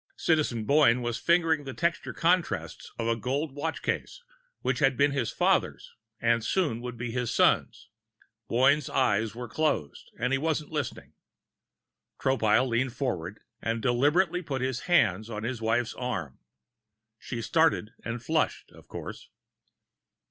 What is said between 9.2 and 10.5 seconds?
were closed and he